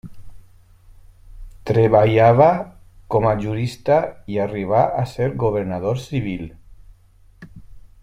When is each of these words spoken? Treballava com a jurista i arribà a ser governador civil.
Treballava 1.71 2.47
com 3.17 3.29
a 3.33 3.35
jurista 3.45 4.01
i 4.37 4.43
arribà 4.49 4.83
a 5.03 5.07
ser 5.15 5.29
governador 5.45 6.03
civil. 6.09 6.47